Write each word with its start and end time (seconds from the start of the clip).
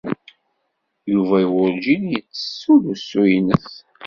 Yuba 1.11 1.37
werjin 1.53 2.03
yettessu-d 2.13 2.83
usu-nnes. 2.93 3.71